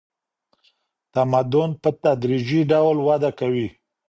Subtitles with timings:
[1.13, 3.67] تمدن په تدریجي ډول وده کوي.